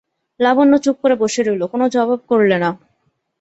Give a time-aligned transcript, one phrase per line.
[0.39, 2.69] লাবণ্য চুপ করে বসে রইল, কোনো জবাব করলে না।